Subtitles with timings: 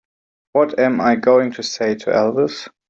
[0.53, 2.67] What am I going to say to Elvis?